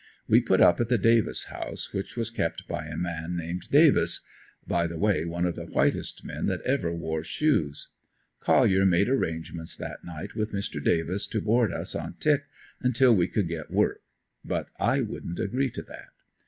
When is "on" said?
11.93-12.15